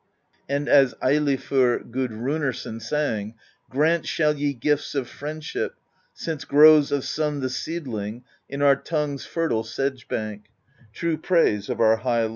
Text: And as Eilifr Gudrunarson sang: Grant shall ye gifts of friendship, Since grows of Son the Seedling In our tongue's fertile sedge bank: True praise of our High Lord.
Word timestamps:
And 0.49 0.67
as 0.67 0.95
Eilifr 0.95 1.91
Gudrunarson 1.91 2.79
sang: 2.81 3.35
Grant 3.69 4.07
shall 4.07 4.33
ye 4.35 4.51
gifts 4.51 4.95
of 4.95 5.07
friendship, 5.07 5.75
Since 6.11 6.43
grows 6.43 6.91
of 6.91 7.05
Son 7.05 7.39
the 7.39 7.51
Seedling 7.51 8.23
In 8.49 8.63
our 8.63 8.75
tongue's 8.75 9.27
fertile 9.27 9.63
sedge 9.63 10.07
bank: 10.07 10.45
True 10.91 11.17
praise 11.17 11.69
of 11.69 11.79
our 11.79 11.97
High 11.97 12.21
Lord. 12.23 12.29